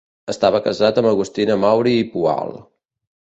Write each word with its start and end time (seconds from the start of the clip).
Estava 0.31 0.61
casat 0.67 1.01
amb 1.01 1.09
Agustina 1.09 1.59
Mauri 1.65 1.95
i 1.99 2.09
Poal. 2.15 2.57